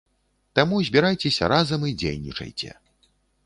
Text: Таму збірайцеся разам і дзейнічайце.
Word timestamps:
Таму 0.59 0.79
збірайцеся 0.87 1.51
разам 1.55 1.87
і 1.93 1.95
дзейнічайце. 2.03 2.69